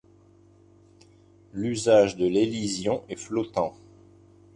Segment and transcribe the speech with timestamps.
[1.53, 3.75] L'usage de l'élision est flottant.